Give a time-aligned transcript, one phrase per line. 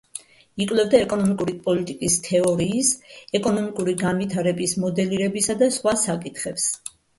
[0.63, 2.91] იკვლევდა ეკონომიკური პოლიტიკის თეორიის,
[3.41, 6.69] ეკონომიკური განვითარების მოდელირებისა და სხვა საკითხებს.